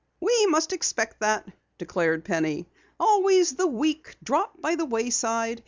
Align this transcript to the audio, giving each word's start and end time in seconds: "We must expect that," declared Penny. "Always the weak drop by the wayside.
"We 0.19 0.47
must 0.47 0.73
expect 0.73 1.19
that," 1.19 1.47
declared 1.77 2.25
Penny. 2.25 2.67
"Always 2.99 3.53
the 3.53 3.67
weak 3.67 4.15
drop 4.23 4.59
by 4.59 4.73
the 4.73 4.83
wayside. 4.85 5.59